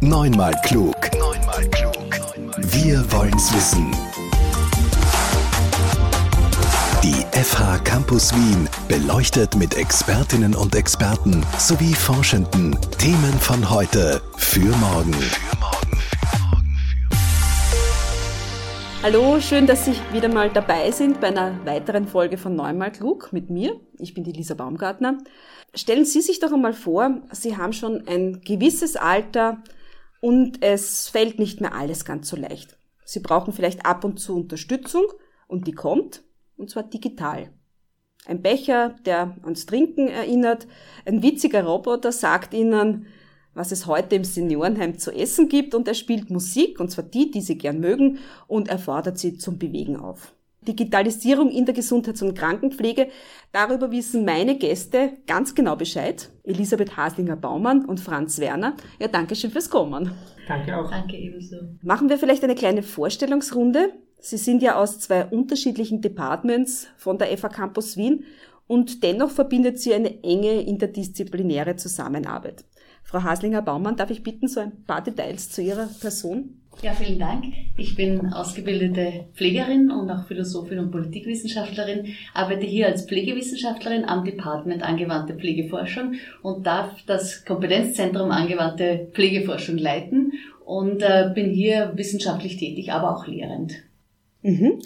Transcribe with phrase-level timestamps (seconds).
[0.00, 0.94] Neunmal klug.
[1.18, 1.96] Neunmal klug.
[2.72, 3.90] Wir wollen's wissen.
[7.02, 14.68] Die FH Campus Wien beleuchtet mit Expertinnen und Experten sowie Forschenden Themen von heute für
[14.76, 15.16] morgen.
[19.02, 23.32] Hallo, schön, dass Sie wieder mal dabei sind bei einer weiteren Folge von Neunmal klug
[23.32, 23.80] mit mir.
[23.98, 25.18] Ich bin die Lisa Baumgartner.
[25.74, 29.58] Stellen Sie sich doch einmal vor, Sie haben schon ein gewisses Alter
[30.20, 32.78] und es fällt nicht mehr alles ganz so leicht.
[33.04, 35.04] Sie brauchen vielleicht ab und zu Unterstützung
[35.46, 36.22] und die kommt,
[36.56, 37.50] und zwar digital.
[38.26, 40.66] Ein Becher, der ans Trinken erinnert,
[41.06, 43.06] ein witziger Roboter sagt Ihnen,
[43.54, 47.30] was es heute im Seniorenheim zu essen gibt und er spielt Musik, und zwar die,
[47.30, 50.34] die Sie gern mögen, und er fordert Sie zum Bewegen auf.
[50.60, 53.08] Digitalisierung in der Gesundheits- und Krankenpflege.
[53.52, 56.30] Darüber wissen meine Gäste ganz genau Bescheid.
[56.44, 58.76] Elisabeth Haslinger-Baumann und Franz Werner.
[58.98, 60.12] Ja, danke schön fürs Kommen.
[60.46, 60.90] Danke auch.
[60.90, 61.56] Danke ebenso.
[61.82, 63.92] Machen wir vielleicht eine kleine Vorstellungsrunde.
[64.20, 68.24] Sie sind ja aus zwei unterschiedlichen Departments von der FA Campus Wien
[68.66, 72.64] und dennoch verbindet sie eine enge interdisziplinäre Zusammenarbeit.
[73.08, 76.60] Frau Haslinger-Baumann, darf ich bitten, so ein paar Details zu Ihrer Person?
[76.82, 77.46] Ja, vielen Dank.
[77.78, 84.82] Ich bin ausgebildete Pflegerin und auch Philosophin und Politikwissenschaftlerin, arbeite hier als Pflegewissenschaftlerin am Department
[84.82, 90.34] Angewandte Pflegeforschung und darf das Kompetenzzentrum Angewandte Pflegeforschung leiten
[90.66, 93.72] und äh, bin hier wissenschaftlich tätig, aber auch lehrend.
[94.42, 94.82] Mhm.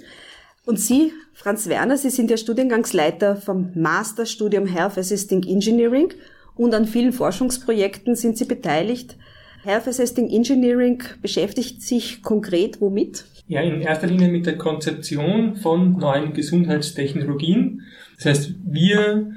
[0.64, 6.12] Und Sie, Franz Werner, Sie sind ja Studiengangsleiter vom Masterstudium Health Assisting Engineering
[6.55, 9.17] und an vielen Forschungsprojekten sind Sie beteiligt.
[9.64, 13.25] Health Assisting Engineering beschäftigt sich konkret womit?
[13.47, 17.83] Ja, in erster Linie mit der Konzeption von neuen Gesundheitstechnologien.
[18.17, 19.33] Das heißt, wir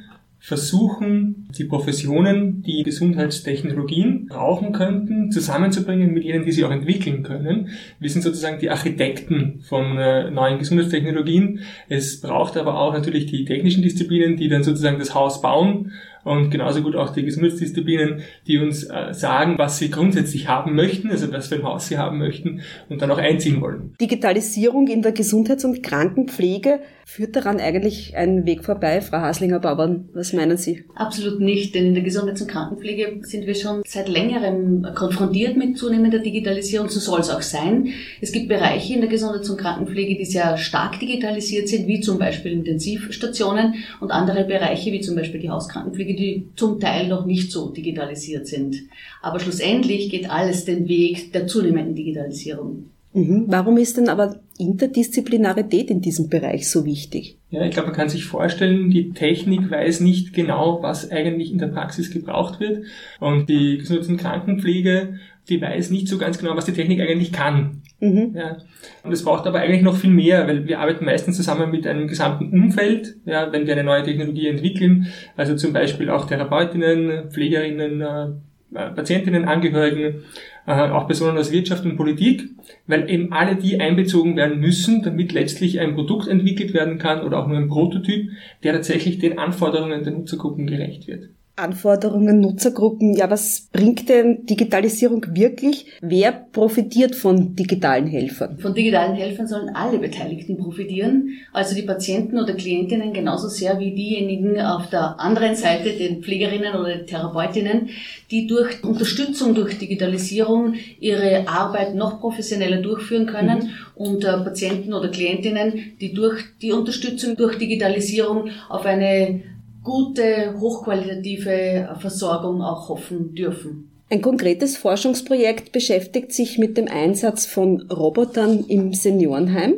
[0.46, 7.70] versuchen, die Professionen, die Gesundheitstechnologien brauchen könnten, zusammenzubringen mit jenen, die sie auch entwickeln können.
[8.00, 11.62] Wir sind sozusagen die Architekten von äh, neuen Gesundheitstechnologien.
[11.90, 15.94] Es braucht aber auch natürlich die technischen Disziplinen, die dann sozusagen das Haus bauen
[16.26, 21.10] und genauso gut auch die Gesundheitsdisziplinen, die uns äh, sagen, was sie grundsätzlich haben möchten,
[21.12, 23.94] also was für ein Haus sie haben möchten und dann auch einziehen wollen.
[24.02, 29.00] Digitalisierung in der Gesundheits- und Krankenpflege führt daran eigentlich einen Weg vorbei.
[29.00, 30.86] Frau Haslinger-Bauern, was meinen Sie?
[30.96, 35.78] Absolut nicht, denn in der Gesundheits- und Krankenpflege sind wir schon seit längerem konfrontiert mit
[35.78, 37.90] zunehmender Digitalisierung, so soll es auch sein.
[38.22, 42.18] Es gibt Bereiche in der Gesundheits- und Krankenpflege, die sehr stark digitalisiert sind, wie zum
[42.18, 47.52] Beispiel Intensivstationen und andere Bereiche, wie zum Beispiel die Hauskrankenpflege, die zum Teil noch nicht
[47.52, 48.78] so digitalisiert sind.
[49.22, 52.86] Aber schlussendlich geht alles den Weg der zunehmenden Digitalisierung.
[53.16, 53.46] Mhm.
[53.48, 57.38] Warum ist denn aber Interdisziplinarität in diesem Bereich so wichtig?
[57.50, 61.58] Ja, ich glaube, man kann sich vorstellen, die Technik weiß nicht genau, was eigentlich in
[61.58, 62.84] der Praxis gebraucht wird.
[63.22, 67.32] Und die Gesundheits- und Krankenpflege, die weiß nicht so ganz genau, was die Technik eigentlich
[67.32, 67.84] kann.
[68.06, 68.36] Mhm.
[68.36, 68.58] Ja.
[69.04, 72.08] Und es braucht aber eigentlich noch viel mehr, weil wir arbeiten meistens zusammen mit einem
[72.08, 75.08] gesamten Umfeld, ja, wenn wir eine neue Technologie entwickeln.
[75.36, 78.28] Also zum Beispiel auch Therapeutinnen, Pflegerinnen, äh,
[78.72, 80.24] Patientinnen, Angehörigen,
[80.68, 82.50] äh, auch Personen aus Wirtschaft und Politik,
[82.88, 87.40] weil eben alle die einbezogen werden müssen, damit letztlich ein Produkt entwickelt werden kann oder
[87.40, 88.32] auch nur ein Prototyp,
[88.64, 91.30] der tatsächlich den Anforderungen der Nutzergruppen gerecht wird.
[91.58, 93.16] Anforderungen, Nutzergruppen.
[93.16, 95.86] Ja, was bringt denn Digitalisierung wirklich?
[96.02, 98.58] Wer profitiert von digitalen Helfern?
[98.60, 103.96] Von digitalen Helfern sollen alle Beteiligten profitieren, also die Patienten oder Klientinnen genauso sehr wie
[103.96, 107.90] diejenigen auf der anderen Seite, den Pflegerinnen oder Therapeutinnen,
[108.32, 113.70] die durch Unterstützung durch Digitalisierung ihre Arbeit noch professioneller durchführen können mhm.
[113.96, 119.42] und äh, Patienten oder Klientinnen, die durch die Unterstützung durch Digitalisierung auf eine
[119.86, 123.92] gute, hochqualitative Versorgung auch hoffen dürfen.
[124.10, 129.76] Ein konkretes Forschungsprojekt beschäftigt sich mit dem Einsatz von Robotern im Seniorenheim.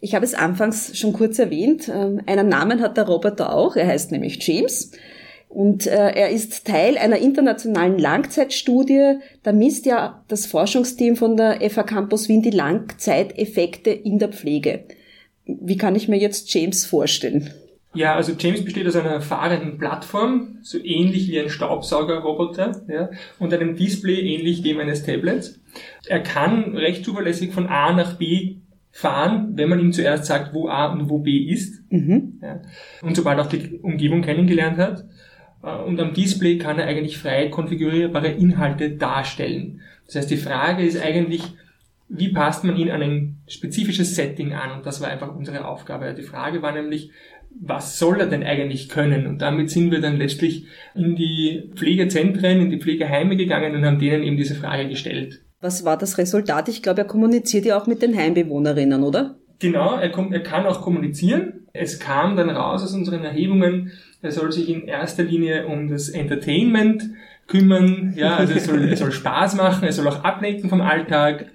[0.00, 1.88] Ich habe es anfangs schon kurz erwähnt.
[1.88, 3.76] Ähm, einen Namen hat der Roboter auch.
[3.76, 4.90] Er heißt nämlich James.
[5.48, 9.20] Und äh, er ist Teil einer internationalen Langzeitstudie.
[9.42, 14.84] Da misst ja das Forschungsteam von der FA Campus Wien die Langzeiteffekte in der Pflege.
[15.46, 17.54] Wie kann ich mir jetzt James vorstellen?
[17.94, 23.54] Ja, also James besteht aus einer fahrenden Plattform, so ähnlich wie ein Staubsaugerroboter, ja, und
[23.54, 25.60] einem Display ähnlich dem eines Tablets.
[26.06, 28.56] Er kann recht zuverlässig von A nach B
[28.90, 31.82] fahren, wenn man ihm zuerst sagt, wo A und wo B ist.
[31.90, 32.38] Mhm.
[32.42, 32.62] Ja,
[33.02, 35.04] und sobald auch die Umgebung kennengelernt hat.
[35.62, 39.80] Äh, und am Display kann er eigentlich frei konfigurierbare Inhalte darstellen.
[40.06, 41.42] Das heißt, die Frage ist eigentlich,
[42.08, 44.72] wie passt man ihn an ein spezifisches Setting an?
[44.72, 46.14] Und das war einfach unsere Aufgabe.
[46.14, 47.10] Die Frage war nämlich,
[47.60, 49.26] was soll er denn eigentlich können?
[49.26, 53.98] Und damit sind wir dann letztlich in die Pflegezentren, in die Pflegeheime gegangen und haben
[53.98, 55.42] denen eben diese Frage gestellt.
[55.60, 56.68] Was war das Resultat?
[56.68, 59.36] Ich glaube, er kommuniziert ja auch mit den Heimbewohnerinnen, oder?
[59.60, 61.66] Genau, er, kommt, er kann auch kommunizieren.
[61.72, 66.08] Es kam dann raus aus unseren Erhebungen, er soll sich in erster Linie um das
[66.08, 67.02] Entertainment
[67.46, 71.46] kümmern, ja, also es soll, es soll Spaß machen, es soll auch ablenken vom Alltag.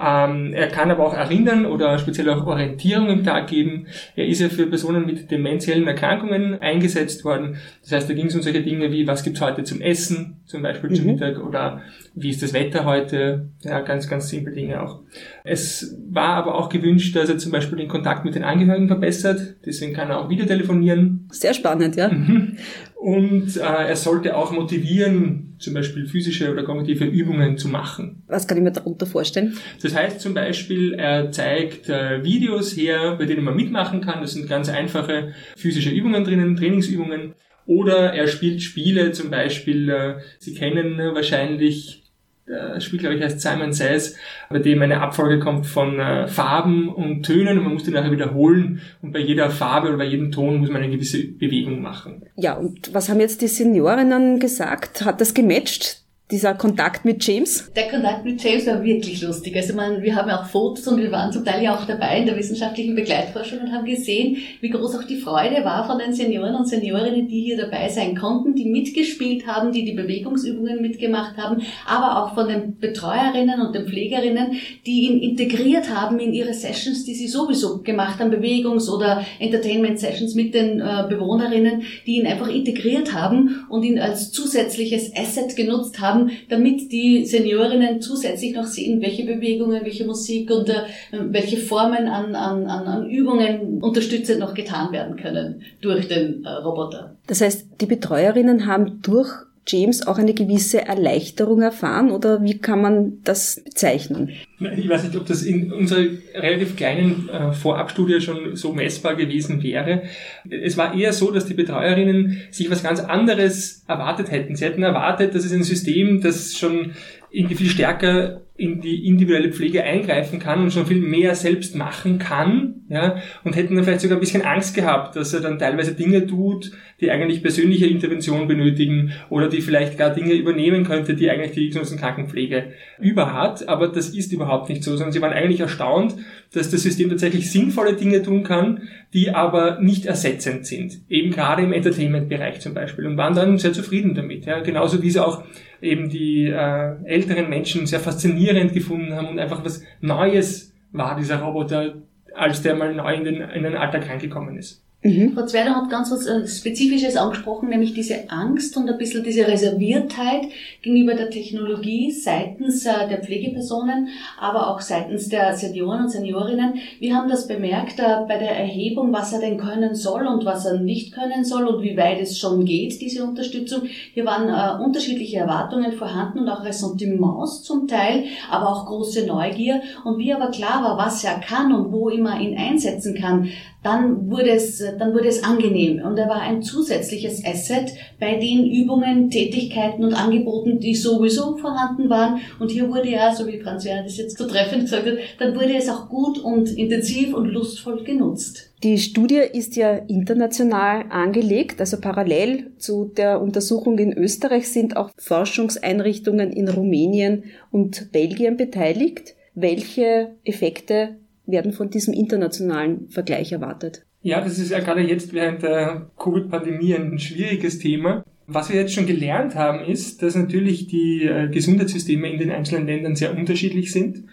[0.00, 3.86] Ähm, er kann aber auch erinnern oder speziell auch Orientierung im Tag geben.
[4.16, 7.56] Er ist ja für Personen mit demenziellen Erkrankungen eingesetzt worden.
[7.82, 10.62] Das heißt, da ging es um solche Dinge wie, was gibt's heute zum Essen, zum
[10.62, 10.94] Beispiel mhm.
[10.94, 11.82] zum Mittag, oder
[12.14, 13.48] wie ist das Wetter heute?
[13.62, 15.00] Ja, ganz, ganz simple Dinge auch.
[15.44, 19.56] Es war aber auch gewünscht, dass er zum Beispiel den Kontakt mit den Angehörigen verbessert.
[19.64, 21.28] Deswegen kann er auch wieder telefonieren.
[21.30, 22.08] Sehr spannend, ja.
[22.08, 22.56] Mhm.
[23.00, 28.24] Und äh, er sollte auch motivieren, zum Beispiel physische oder kognitive Übungen zu machen.
[28.26, 29.56] Was kann ich mir darunter vorstellen?
[29.80, 34.20] Das heißt zum Beispiel, er zeigt äh, Videos her, bei denen man mitmachen kann.
[34.20, 37.34] Das sind ganz einfache physische Übungen drinnen, Trainingsübungen.
[37.66, 42.07] Oder er spielt Spiele, zum Beispiel, äh, Sie kennen wahrscheinlich
[42.48, 44.16] das Spiel, glaube ich, heißt Simon Says,
[44.48, 48.10] bei dem eine Abfolge kommt von äh, Farben und Tönen und man muss die nachher
[48.10, 52.22] wiederholen und bei jeder Farbe oder bei jedem Ton muss man eine gewisse Bewegung machen.
[52.36, 55.04] Ja, und was haben jetzt die Seniorinnen gesagt?
[55.04, 56.02] Hat das gematcht?
[56.30, 57.70] Dieser Kontakt mit James?
[57.74, 59.56] Der Kontakt mit James war wirklich lustig.
[59.56, 62.18] Also man, wir haben ja auch Fotos und wir waren zum Teil ja auch dabei
[62.18, 66.12] in der wissenschaftlichen Begleitforschung und haben gesehen, wie groß auch die Freude war von den
[66.12, 71.38] Senioren und Seniorinnen, die hier dabei sein konnten, die mitgespielt haben, die die Bewegungsübungen mitgemacht
[71.38, 74.52] haben, aber auch von den Betreuerinnen und den Pflegerinnen,
[74.84, 80.34] die ihn integriert haben in ihre Sessions, die sie sowieso gemacht haben, Bewegungs- oder Entertainment-Sessions
[80.34, 86.00] mit den äh, Bewohnerinnen, die ihn einfach integriert haben und ihn als zusätzliches Asset genutzt
[86.00, 90.82] haben, haben, damit die Seniorinnen zusätzlich noch sehen, welche Bewegungen, welche Musik und äh,
[91.12, 97.16] welche Formen an, an, an Übungen unterstützend noch getan werden können durch den äh, Roboter.
[97.26, 99.30] Das heißt, die Betreuerinnen haben durch
[99.68, 104.30] James auch eine gewisse Erleichterung erfahren oder wie kann man das bezeichnen?
[104.76, 106.04] Ich weiß nicht, ob das in unserer
[106.34, 110.02] relativ kleinen äh, Vorabstudie schon so messbar gewesen wäre.
[110.50, 114.56] Es war eher so, dass die Betreuerinnen sich was ganz anderes erwartet hätten.
[114.56, 116.92] Sie hätten erwartet, dass es ein System, das schon
[117.30, 122.18] irgendwie viel stärker in die individuelle Pflege eingreifen kann und schon viel mehr selbst machen
[122.18, 125.94] kann, ja, und hätten dann vielleicht sogar ein bisschen Angst gehabt, dass er dann teilweise
[125.94, 131.30] Dinge tut, die eigentlich persönliche Intervention benötigen oder die vielleicht gar Dinge übernehmen könnte, die
[131.30, 135.60] eigentlich die Krankenpflege über hat, aber das ist überhaupt nicht so, sondern sie waren eigentlich
[135.60, 136.16] erstaunt,
[136.52, 141.62] dass das System tatsächlich sinnvolle Dinge tun kann, die aber nicht ersetzend sind, eben gerade
[141.62, 143.06] im Entertainment-Bereich zum Beispiel.
[143.06, 145.44] Und waren dann sehr zufrieden damit, ja, genauso wie sie auch
[145.80, 151.40] eben die äh, älteren Menschen sehr faszinierend gefunden haben und einfach was Neues war, dieser
[151.40, 151.94] Roboter,
[152.34, 154.84] als der mal neu in den, in den Alltag reingekommen ist.
[155.00, 155.34] Mhm.
[155.34, 159.46] Frau Zwerder hat ganz was äh, Spezifisches angesprochen, nämlich diese Angst und ein bisschen diese
[159.46, 160.48] Reserviertheit
[160.82, 164.08] gegenüber der Technologie seitens äh, der Pflegepersonen,
[164.40, 166.80] aber auch seitens der Senioren und Seniorinnen.
[166.98, 170.66] Wir haben das bemerkt äh, bei der Erhebung, was er denn können soll und was
[170.66, 173.82] er nicht können soll und wie weit es schon geht, diese Unterstützung.
[174.14, 179.80] Hier waren unterschiedliche Erwartungen vorhanden und auch Ressentiments zum Teil, aber auch große Neugier.
[180.04, 183.48] Und wie aber klar war, was er kann und wo immer ihn einsetzen kann,
[183.82, 188.70] dann wurde es, dann wurde es angenehm und er war ein zusätzliches Asset bei den
[188.70, 192.40] Übungen, Tätigkeiten und Angeboten, die sowieso vorhanden waren.
[192.58, 195.54] Und hier wurde ja, so wie Franz Werner das jetzt so treffend gesagt hat, dann
[195.54, 198.70] wurde es auch gut und intensiv und lustvoll genutzt.
[198.82, 205.10] Die Studie ist ja international angelegt, also parallel zu der Untersuchung in Österreich sind auch
[205.18, 209.34] Forschungseinrichtungen in Rumänien und Belgien beteiligt.
[209.54, 211.16] Welche Effekte
[211.46, 214.02] werden von diesem internationalen Vergleich erwartet?
[214.20, 218.24] Ja, das ist ja gerade jetzt während der Covid-Pandemie ein schwieriges Thema.
[218.46, 222.86] Was wir jetzt schon gelernt haben, ist, dass natürlich die äh, Gesundheitssysteme in den einzelnen
[222.86, 224.24] Ländern sehr unterschiedlich sind.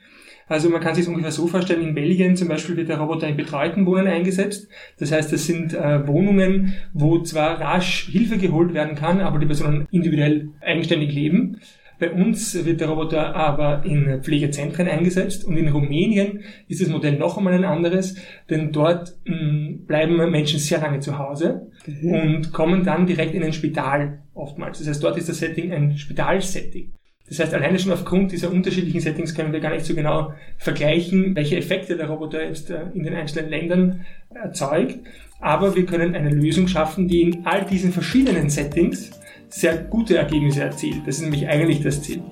[0.48, 3.36] Also man kann sich ungefähr so vorstellen, in Belgien zum Beispiel wird der Roboter in
[3.36, 4.68] betreuten Wohnen eingesetzt.
[5.00, 9.48] Das heißt, das sind äh, Wohnungen, wo zwar rasch Hilfe geholt werden kann, aber die
[9.48, 11.60] Personen individuell eigenständig leben.
[12.00, 17.18] Bei uns wird der Roboter aber in Pflegezentren eingesetzt und in Rumänien ist das Modell
[17.18, 18.16] noch einmal ein anderes,
[18.50, 22.12] denn dort mh, mm, bleiben Menschen sehr lange zu Hause mhm.
[22.12, 24.80] und kommen dann direkt in ein Spital oftmals.
[24.80, 26.94] Das heißt, dort ist das Setting ein Spitalsetting.
[27.28, 31.36] Das heißt, alleine schon aufgrund dieser unterschiedlichen Settings können wir gar nicht so genau vergleichen,
[31.36, 35.00] welche Effekte der Roboter jetzt äh, in den einzelnen Ländern erzeugt.
[35.40, 39.12] Aber wir können eine Lösung schaffen, die in all diesen verschiedenen Settings
[39.50, 41.06] sehr gute Ergebnisse erzielt.
[41.06, 42.24] Das ist nämlich eigentlich das Ziel.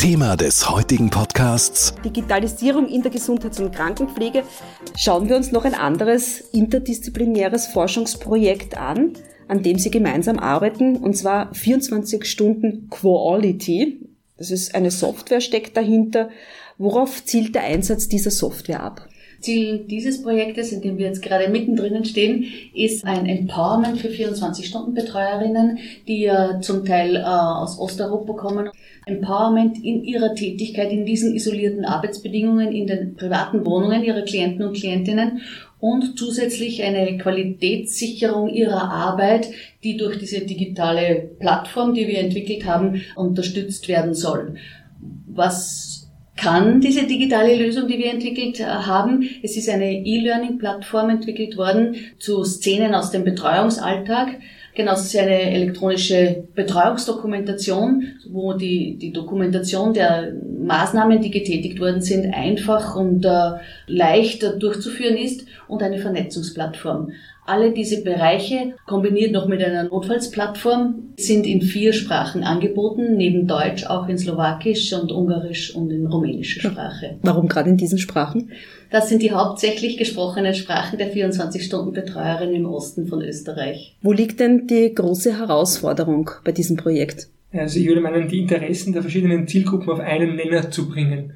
[0.00, 1.94] Thema des heutigen Podcasts.
[2.02, 4.44] Digitalisierung in der Gesundheits- und Krankenpflege.
[4.96, 9.12] Schauen wir uns noch ein anderes interdisziplinäres Forschungsprojekt an,
[9.46, 14.00] an dem Sie gemeinsam arbeiten, und zwar 24 Stunden Quality.
[14.38, 16.30] Das ist eine Software steckt dahinter.
[16.78, 19.06] Worauf zielt der Einsatz dieser Software ab?
[19.40, 22.44] Ziel dieses Projektes, in dem wir jetzt gerade mittendrin stehen,
[22.74, 28.70] ist ein Empowerment für 24-Stunden-Betreuerinnen, die ja zum Teil äh, aus Osteuropa kommen.
[29.06, 34.76] Empowerment in ihrer Tätigkeit in diesen isolierten Arbeitsbedingungen in den privaten Wohnungen ihrer Klienten und
[34.76, 35.40] Klientinnen
[35.80, 39.48] und zusätzlich eine Qualitätssicherung ihrer Arbeit,
[39.82, 44.56] die durch diese digitale Plattform, die wir entwickelt haben, unterstützt werden soll.
[45.26, 45.99] Was
[46.40, 49.28] kann diese digitale Lösung, die wir entwickelt äh, haben.
[49.42, 54.38] Es ist eine E-Learning-Plattform entwickelt worden zu Szenen aus dem Betreuungsalltag.
[54.74, 60.32] Genauso ist eine elektronische Betreuungsdokumentation, wo die, die Dokumentation der
[60.62, 63.52] Maßnahmen, die getätigt worden sind, einfach und äh,
[63.86, 67.12] leicht durchzuführen ist und eine Vernetzungsplattform.
[67.50, 73.86] Alle diese Bereiche, kombiniert noch mit einer Notfallsplattform, sind in vier Sprachen angeboten, neben Deutsch
[73.86, 77.18] auch in Slowakisch und Ungarisch und in rumänischer Sprache.
[77.22, 78.52] Warum gerade in diesen Sprachen?
[78.92, 83.96] Das sind die hauptsächlich gesprochenen Sprachen der 24-Stunden-Betreuerin im Osten von Österreich.
[84.00, 87.30] Wo liegt denn die große Herausforderung bei diesem Projekt?
[87.52, 91.32] Also ich würde meinen, die Interessen der verschiedenen Zielgruppen auf einen Nenner zu bringen.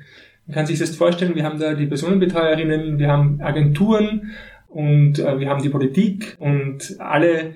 [0.47, 4.35] Man kann sich das vorstellen, wir haben da die Personenbetreuerinnen, wir haben Agenturen,
[4.75, 7.54] und äh, wir haben die Politik und alle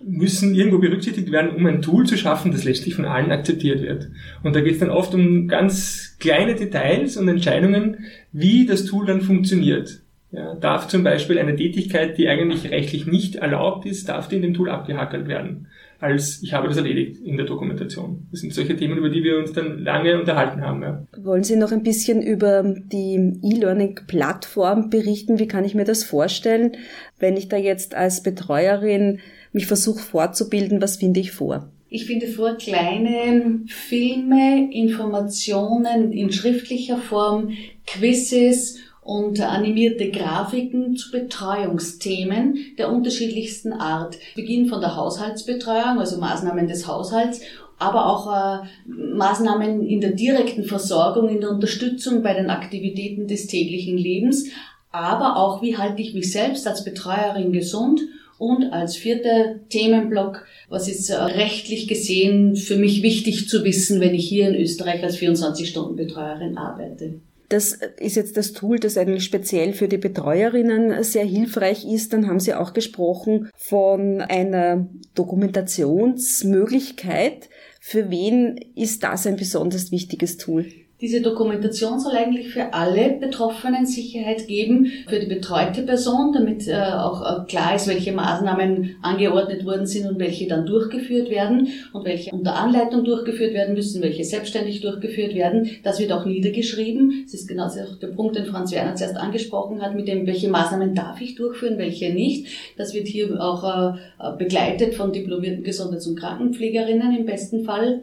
[0.00, 4.08] müssen irgendwo berücksichtigt werden, um ein Tool zu schaffen, das letztlich von allen akzeptiert wird.
[4.44, 9.06] Und da geht es dann oft um ganz kleine Details und Entscheidungen, wie das Tool
[9.06, 10.02] dann funktioniert.
[10.30, 14.42] Ja, darf zum Beispiel eine Tätigkeit, die eigentlich rechtlich nicht erlaubt ist, darf die in
[14.42, 15.68] dem Tool abgehackelt werden?
[16.00, 18.28] Als ich habe das erledigt in der Dokumentation.
[18.30, 20.82] Das sind solche Themen, über die wir uns dann lange unterhalten haben.
[20.82, 21.04] Ja.
[21.16, 25.38] Wollen Sie noch ein bisschen über die E-Learning-Plattform berichten?
[25.40, 26.76] Wie kann ich mir das vorstellen,
[27.18, 29.18] wenn ich da jetzt als Betreuerin
[29.52, 30.80] mich versuche fortzubilden?
[30.80, 31.68] Was finde ich vor?
[31.90, 37.50] Ich finde vor kleine Filme, Informationen in schriftlicher Form,
[37.86, 44.18] Quizzes und animierte Grafiken zu Betreuungsthemen der unterschiedlichsten Art.
[44.36, 47.40] Beginn von der Haushaltsbetreuung, also Maßnahmen des Haushalts,
[47.78, 53.46] aber auch äh, Maßnahmen in der direkten Versorgung, in der Unterstützung bei den Aktivitäten des
[53.46, 54.50] täglichen Lebens,
[54.92, 58.02] aber auch wie halte ich mich selbst als Betreuerin gesund
[58.36, 64.14] und als vierter Themenblock, was ist äh, rechtlich gesehen für mich wichtig zu wissen, wenn
[64.14, 67.22] ich hier in Österreich als 24-Stunden-Betreuerin arbeite.
[67.48, 72.12] Das ist jetzt das Tool, das eigentlich speziell für die Betreuerinnen sehr hilfreich ist.
[72.12, 77.48] Dann haben Sie auch gesprochen von einer Dokumentationsmöglichkeit.
[77.80, 80.66] Für wen ist das ein besonders wichtiges Tool?
[81.00, 86.74] Diese Dokumentation soll eigentlich für alle Betroffenen Sicherheit geben, für die betreute Person, damit äh,
[86.74, 92.04] auch äh, klar ist, welche Maßnahmen angeordnet worden sind und welche dann durchgeführt werden und
[92.04, 95.70] welche unter Anleitung durchgeführt werden müssen, welche selbstständig durchgeführt werden.
[95.84, 97.22] Das wird auch niedergeschrieben.
[97.24, 97.68] Das ist genau
[98.02, 101.78] der Punkt, den Franz Werner zuerst angesprochen hat, mit dem, welche Maßnahmen darf ich durchführen,
[101.78, 102.48] welche nicht.
[102.76, 108.02] Das wird hier auch äh, begleitet von diplomierten Gesundheits- und Krankenpflegerinnen im besten Fall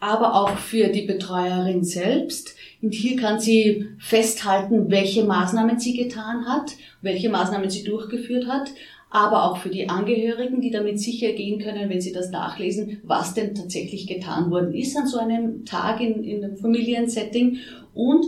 [0.00, 2.56] aber auch für die Betreuerin selbst.
[2.82, 8.70] Und hier kann sie festhalten, welche Maßnahmen sie getan hat, welche Maßnahmen sie durchgeführt hat,
[9.10, 13.34] aber auch für die Angehörigen, die damit sicher gehen können, wenn sie das nachlesen, was
[13.34, 17.58] denn tatsächlich getan worden ist an so einem Tag in, in einem Familiensetting.
[17.92, 18.24] Und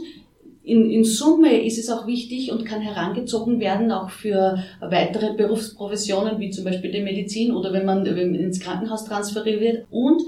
[0.65, 6.39] in, in Summe ist es auch wichtig und kann herangezogen werden, auch für weitere Berufsprofessionen,
[6.39, 9.87] wie zum Beispiel die Medizin oder wenn man, wenn man ins Krankenhaus transferiert wird.
[9.91, 10.23] Und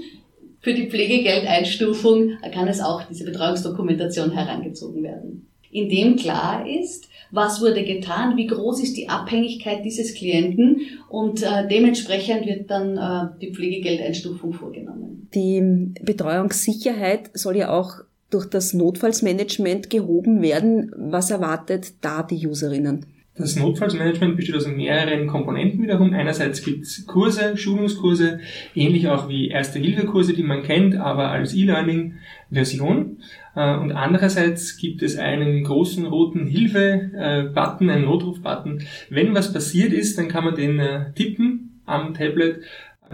[0.65, 5.47] für die Pflegegeldeinstufung kann es auch diese Betreuungsdokumentation herangezogen werden.
[5.69, 11.43] In dem klar ist, was wurde getan, wie groß ist die Abhängigkeit dieses Klienten und
[11.43, 15.29] äh, dementsprechend wird dann äh, die Pflegegeldeinstufung vorgenommen.
[15.35, 17.97] Die Betreuungssicherheit soll ja auch
[18.31, 20.91] durch das Notfallsmanagement gehoben werden.
[20.97, 23.05] Was erwartet da die Userinnen?
[23.37, 26.13] Das Notfallsmanagement besteht aus mehreren Komponenten wiederum.
[26.13, 28.39] Einerseits gibt es Kurse, Schulungskurse,
[28.73, 33.17] ähnlich auch wie Erste-Hilfe-Kurse, die man kennt, aber als E-Learning-Version.
[33.55, 38.83] Äh, und andererseits gibt es einen großen roten Hilfe-Button, einen Notruf-Button.
[39.09, 42.61] Wenn was passiert ist, dann kann man den äh, tippen am Tablet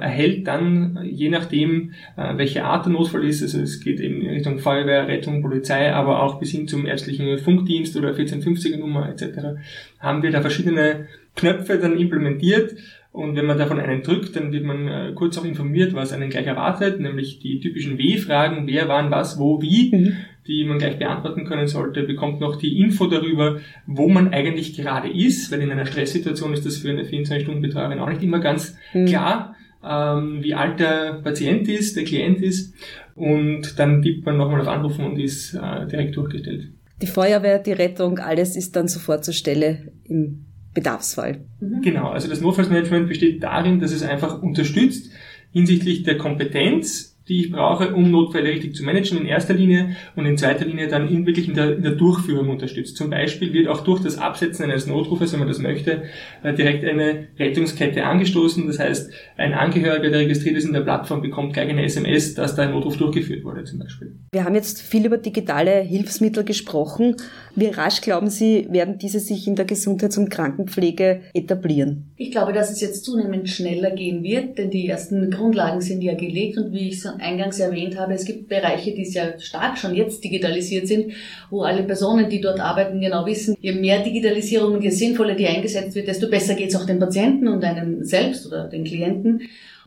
[0.01, 4.29] erhält dann, je nachdem, äh, welche Art der Notfall ist, also es geht eben in
[4.31, 9.61] Richtung Feuerwehr, Rettung, Polizei, aber auch bis hin zum ärztlichen Funkdienst oder 1450er Nummer etc.,
[9.99, 12.75] haben wir da verschiedene Knöpfe dann implementiert,
[13.13, 16.29] Und wenn man davon einen drückt, dann wird man äh, kurz auch informiert, was einen
[16.29, 20.13] gleich erwartet, nämlich die typischen W-Fragen, wer, wann, was, wo, wie, mhm.
[20.47, 25.09] die man gleich beantworten können sollte, bekommt noch die Info darüber, wo man eigentlich gerade
[25.09, 29.05] ist, weil in einer Stresssituation ist das für eine 24-Stunden-Betreuerin auch nicht immer ganz mhm.
[29.07, 32.73] klar, ähm, wie alt der Patient ist, der Klient ist.
[33.15, 36.69] Und dann tippt man nochmal auf Anrufen und ist äh, direkt durchgestellt.
[37.01, 41.41] Die Feuerwehr, die Rettung, alles ist dann sofort zur Stelle im Bedarfsfall.
[41.59, 41.81] Mhm.
[41.81, 45.11] Genau, also das Notfallsmanagement besteht darin, dass es einfach unterstützt
[45.51, 50.25] hinsichtlich der Kompetenz die ich brauche, um Notfälle richtig zu managen in erster Linie und
[50.25, 52.97] in zweiter Linie dann in, wirklich in der, in der Durchführung unterstützt.
[52.97, 56.03] Zum Beispiel wird auch durch das Absetzen eines Notrufes, wenn man das möchte,
[56.43, 58.65] äh, direkt eine Rettungskette angestoßen.
[58.65, 62.55] Das heißt, ein Angehöriger, der registriert ist in der Plattform, bekommt gleich eine SMS, dass
[62.55, 64.15] da ein Notruf durchgeführt wurde zum Beispiel.
[64.31, 67.15] Wir haben jetzt viel über digitale Hilfsmittel gesprochen.
[67.55, 72.11] Wie rasch glauben Sie, werden diese sich in der Gesundheits- und Krankenpflege etablieren?
[72.15, 76.15] Ich glaube, dass es jetzt zunehmend schneller gehen wird, denn die ersten Grundlagen sind ja
[76.15, 80.23] gelegt und wie ich eingangs erwähnt habe, es gibt Bereiche, die sehr stark schon jetzt
[80.23, 81.13] digitalisiert sind,
[81.49, 85.47] wo alle Personen, die dort arbeiten, genau wissen, je mehr Digitalisierung und je sinnvoller die
[85.47, 89.41] eingesetzt wird, desto besser geht es auch den Patienten und einem selbst oder den Klienten.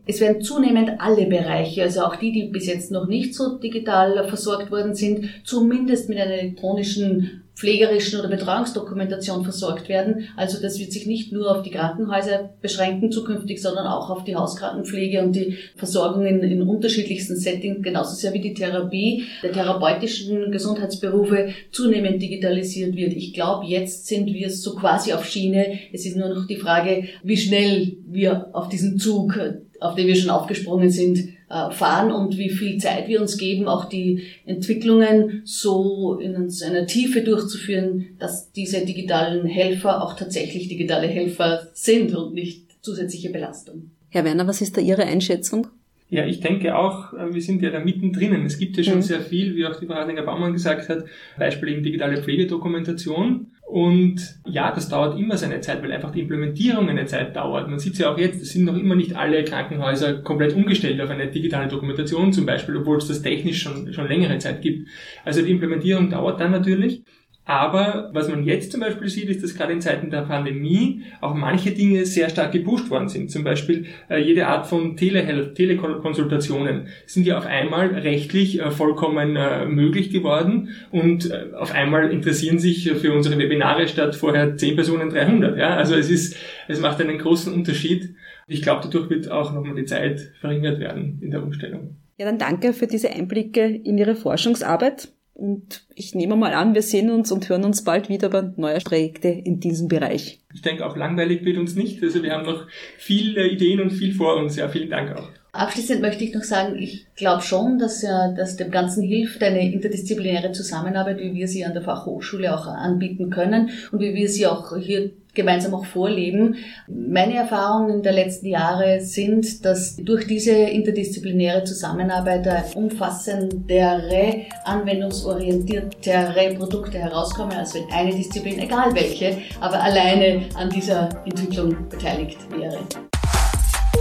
[0.07, 4.27] Es werden zunehmend alle Bereiche, also auch die, die bis jetzt noch nicht so digital
[4.27, 10.27] versorgt worden sind, zumindest mit einer elektronischen pflegerischen oder Betreuungsdokumentation versorgt werden.
[10.35, 14.35] Also das wird sich nicht nur auf die Krankenhäuser beschränken zukünftig, sondern auch auf die
[14.35, 20.51] Hauskrankenpflege und die Versorgung in, in unterschiedlichsten Settings, genauso sehr wie die Therapie der therapeutischen
[20.51, 23.13] Gesundheitsberufe zunehmend digitalisiert wird.
[23.13, 25.79] Ich glaube, jetzt sind wir so quasi auf Schiene.
[25.93, 29.39] Es ist nur noch die Frage, wie schnell wir auf diesen Zug,
[29.79, 33.85] auf den wir schon aufgesprungen sind, fahren und wie viel Zeit wir uns geben, auch
[33.85, 41.67] die Entwicklungen so in einer Tiefe durchzuführen, dass diese digitalen Helfer auch tatsächlich digitale Helfer
[41.73, 43.91] sind und nicht zusätzliche Belastung.
[44.09, 45.67] Herr Werner, was ist da Ihre Einschätzung?
[46.09, 48.45] Ja, ich denke auch, äh, wir sind ja da mittendrin.
[48.45, 49.01] Es gibt ja schon mhm.
[49.01, 51.05] sehr viel, wie auch die Frau Hardinger Baumann gesagt hat,
[51.37, 53.47] Beispiel eben digitale Pflegedokumentation.
[53.65, 57.67] Und ja, das dauert immer seine Zeit, weil einfach die Implementierung eine Zeit dauert.
[57.67, 61.01] Man sieht es ja auch jetzt, es sind noch immer nicht alle Krankenhäuser komplett umgestellt
[61.01, 64.87] auf eine digitale Dokumentation zum Beispiel, obwohl es das technisch schon, schon längere Zeit gibt.
[65.25, 67.03] Also die Implementierung dauert dann natürlich.
[67.45, 71.35] Aber was man jetzt zum Beispiel sieht, ist, dass gerade in Zeiten der Pandemie auch
[71.35, 73.29] manche Dinge sehr stark gepusht worden sind.
[73.29, 79.35] Zum Beispiel äh, jede Art von Telehealth, Telekonsultationen sind ja auf einmal rechtlich äh, vollkommen
[79.35, 85.09] äh, möglich geworden und auf einmal interessieren sich für unsere Webinare statt vorher 10 Personen
[85.11, 85.57] 300.
[85.57, 85.75] Ja?
[85.75, 86.35] Also es ist,
[86.67, 88.15] es macht einen großen Unterschied.
[88.47, 91.95] Ich glaube, dadurch wird auch nochmal die Zeit verringert werden in der Umstellung.
[92.17, 95.09] Ja, dann danke für diese Einblicke in Ihre Forschungsarbeit.
[95.35, 98.81] Und ich nehme mal an, wir sehen uns und hören uns bald wieder bei neuen
[98.81, 100.39] Projekte in diesem Bereich.
[100.53, 102.01] Ich denke auch langweilig wird uns nicht.
[102.01, 102.67] Also wir haben noch
[102.97, 104.55] viele Ideen und viel vor uns.
[104.55, 105.29] Ja, vielen Dank auch.
[105.55, 109.71] Abschließend möchte ich noch sagen, ich glaube schon, dass, ja, dass dem Ganzen hilft eine
[109.71, 114.47] interdisziplinäre Zusammenarbeit, wie wir sie an der Fachhochschule auch anbieten können und wie wir sie
[114.47, 116.55] auch hier gemeinsam auch vorleben.
[116.87, 127.57] Meine Erfahrungen der letzten Jahre sind, dass durch diese interdisziplinäre Zusammenarbeit umfassendere, anwendungsorientiertere Produkte herauskommen,
[127.57, 132.79] als wenn eine Disziplin, egal welche, aber alleine an dieser Entwicklung beteiligt wäre.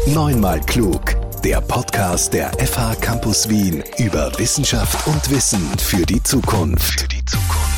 [0.06, 1.23] Neunmal klug.
[1.44, 7.02] Der Podcast der FH Campus Wien über Wissenschaft und Wissen für die Zukunft.
[7.02, 7.73] Für die Zukunft.